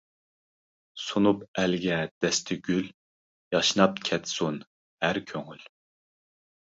[1.01, 2.89] سۇنۇپ ئەلگە دەستە گۈل،
[3.57, 4.59] ياشناپ كەتسۇن
[5.05, 5.63] ھەر كۆڭۈل!